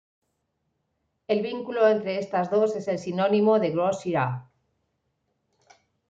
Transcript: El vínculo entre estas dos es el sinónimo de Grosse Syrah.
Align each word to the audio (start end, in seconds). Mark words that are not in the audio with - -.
El 1.27 1.43
vínculo 1.43 1.87
entre 1.87 2.17
estas 2.17 2.49
dos 2.49 2.75
es 2.75 2.87
el 2.87 2.97
sinónimo 2.97 3.59
de 3.59 3.69
Grosse 3.69 4.01
Syrah. 4.01 4.49